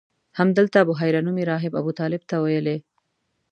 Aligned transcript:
همدلته 0.39 0.79
بحیره 0.89 1.21
نومي 1.25 1.43
راهب 1.49 1.73
ابوطالب 1.81 2.21
ته 2.29 2.35
ویلي. 2.43 2.77